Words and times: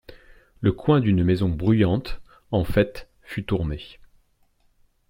Le 0.61 0.71
coin 0.71 0.99
d'une 0.99 1.23
maison 1.23 1.47
bruyante, 1.47 2.21
en 2.49 2.63
fête, 2.63 3.07
fut 3.21 3.43
tourné. 3.45 3.99